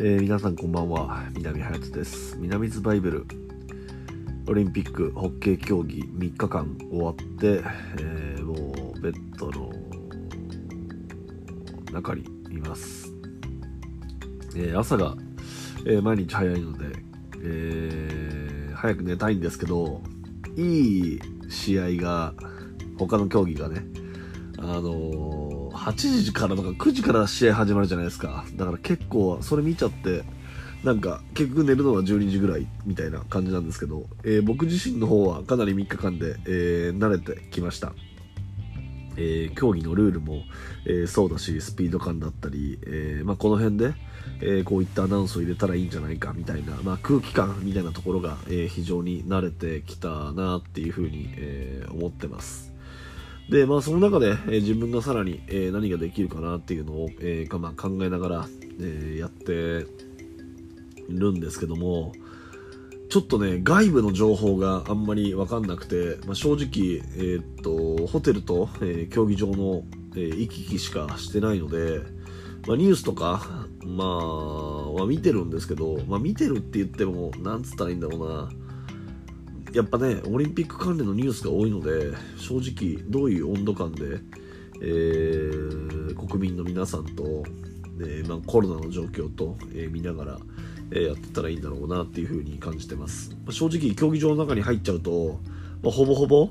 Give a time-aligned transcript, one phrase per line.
[0.00, 1.22] えー皆さんこんばんは。
[1.36, 2.36] 南隼人です。
[2.38, 3.26] 南ズバイブル。
[4.48, 7.62] オリンピックホッケー競技3日間終わって、
[8.00, 8.54] えーも
[8.96, 9.72] うベッドの
[11.92, 13.12] 中にいます、
[14.56, 15.14] えー朝が、
[15.86, 16.86] え毎日早いので、
[17.44, 20.02] え早く寝たいんですけど
[20.56, 22.34] いい試合が
[22.98, 23.86] 他の競技がね
[24.58, 25.53] あの
[25.84, 28.46] 8時からとか9時から試合始まるじゃないですか。
[28.54, 30.24] だから結構それ見ちゃって
[30.82, 37.92] なんか結局寝るのは12時ぐらいみたいな感じなんですけど、えー僕自身の方はかなり3日間で、えー慣れてきました、
[39.18, 40.44] えー競技のルールも、
[40.86, 43.92] えーそうだしスピード感だったり、えーまあ、この辺で、
[44.40, 52.73] えこういったアナウンスを入れたらいいんじゃないかみたいな、まあ、空気感みたいなところが、え非常に慣れてきたなっていうふうに、え思ってます。
[53.48, 58.48] で、まあ、その中で、えー自分がさらに、えー何ができるかなっていうのを、えーまあ、考えながら、
[58.80, 59.86] えやって
[61.08, 62.12] いるんですけども
[63.08, 69.84] ちょっとね外部の情報があんまり分かんなくて、まあ、正直、えっとホテルと、え競技場の、
[70.16, 72.00] え行き来しかしてないので、
[72.66, 78.63] まあ、ニュースとか、まあ、は見てるんですけど、まあ、見てるって言ってもなんつったらいいんだろうな。
[79.74, 84.20] やっぱねオリンピック関連のニュースが多いので正直どういう温度感で、
[84.80, 87.42] えー国民の皆さんと、
[88.00, 90.38] えーまあ、コロナの状況と、えー見ながら、
[90.92, 95.40] えーやってたらいいんだろうなっていうふうに感じてます、まあ正直競技場の中に入っちゃうと、
[95.82, 96.50] まあほぼほぼ、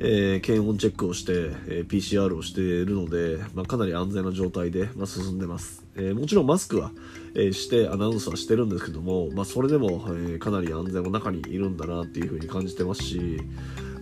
[0.00, 1.32] えー検温チェックをして、
[1.66, 6.92] えー PCR をしているので、まあ、かなり安全な状態で、まあ、進んでます、えーもちろんマスクは、
[7.34, 13.40] えしてアナウンスはしてるんですけども、まあ、それでも、えかなり安全の中にいるんだなっていうふうに感じてますし、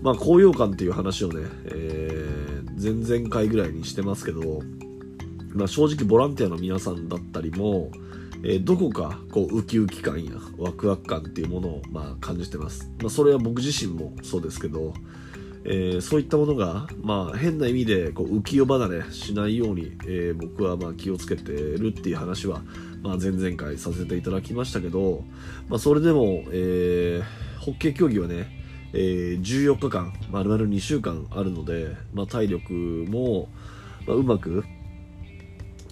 [0.03, 4.61] まあ、高揚感っていう話をね、え前々回ぐらいにしてますけど、
[5.55, 7.91] まあ、正直ボランティアの皆さんだったりも、
[8.45, 14.93] えどこかこうウキウキ感やワクワク感っていうものをま感じてます、ま、それは僕自身もそうですけど、
[15.69, 22.63] えーそういったものが、まあ、変な意味でこう浮世離れしないように、えー僕はま気をつけてるっていう話は、
[23.03, 25.25] まあ、前々回させていただきましたけど、
[25.69, 28.47] まあ、それでも、えーホッケー競技はね、
[28.93, 33.49] えー14日間丸々2週間あるので、まあ、体力も、
[34.07, 34.65] ま、うまく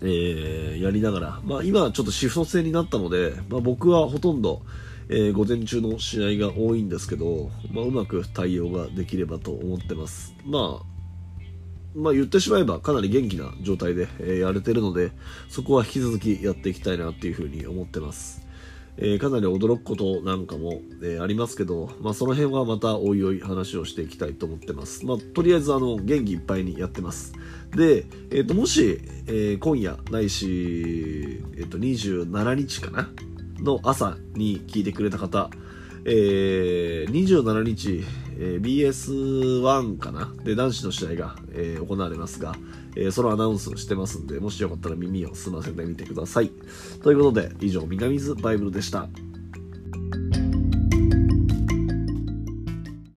[0.02, 4.62] えやりながら、まあ、今はちょっとシフト制になったので、まあ、僕はほとんど、
[5.08, 10.34] えー午前中の試合が多いんですけど、まあ、うまく対応ができればと思ってます。
[10.44, 10.94] まあ
[11.94, 15.12] まあ言ってしまえばかなり元気な状態で、えやれてるので
[15.48, 18.46] そこは引き続きやっていきたいなっていうふうに思ってます、
[18.96, 27.32] えーかなり驚くことなんかも、えありますけど、まあ、その辺はまたおいおい話をしていきたいと思ってます、まあ、とりあえずあの元気いっぱいにやってます。
[27.76, 33.08] で、えー、ともし、え今夜ないし、えー、と27日かな
[33.64, 35.50] の朝に聞いてくれた方、
[36.04, 38.04] えー27日、
[38.38, 40.32] えー BS1 かな？
[40.44, 42.54] で男子の試合が、えー行われますが、
[42.94, 46.50] えーそのアナウンスをしてますんでもしよかったら耳を澄ませてみてください。
[47.02, 49.08] ということで以上南ズバイブルでした。